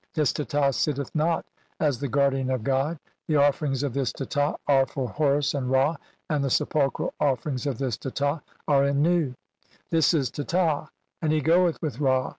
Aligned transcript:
This 0.15 0.33
Teta, 0.33 0.73
sitteth 0.73 1.13
not 1.13 1.45
as 1.79 1.99
the 1.99 2.07
guardian 2.07 2.49
of 2.49 2.63
God. 2.63 2.97
"The 3.27 3.35
offerings 3.35 3.83
of 3.83 3.93
this 3.93 4.11
Teta 4.11 4.55
are 4.67 4.87
for 4.87 5.07
Horus 5.07 5.53
and 5.53 5.69
Ra, 5.69 5.95
"and 6.27 6.43
the 6.43 6.49
sepulchral 6.49 7.13
offerings 7.19 7.67
of 7.67 7.77
this 7.77 7.97
Teta 7.97 8.41
are 8.67 8.83
in 8.87 9.03
Nu. 9.03 9.35
"This 9.91 10.15
is 10.15 10.31
Teta, 10.31 10.89
and 11.21 11.31
he 11.31 11.39
goeth 11.39 11.79
with 11.83 11.99
Ra. 11.99 12.29